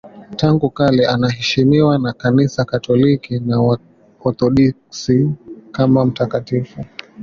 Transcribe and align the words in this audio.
Tangu 0.35 0.69
kale 0.69 1.07
anaheshimiwa 1.07 1.99
na 1.99 2.13
Kanisa 2.13 2.65
Katoliki 2.65 3.39
na 3.39 3.61
Waorthodoksi 3.61 5.31
kama 5.71 6.05
mtakatifu. 6.05 6.85